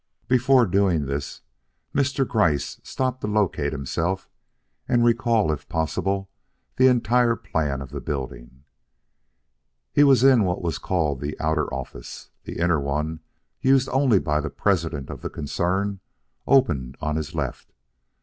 [0.27, 1.41] Before doing this,
[1.93, 2.27] Mr.
[2.27, 4.31] Gryce stopped to locate himself
[4.87, 6.27] and recall if possible
[6.77, 8.63] the entire plan of the building.
[9.93, 12.31] He was in what was called the outer office.
[12.45, 13.19] The inner one,
[13.61, 15.99] used only by the president of the concern,
[16.47, 17.71] opened on his left.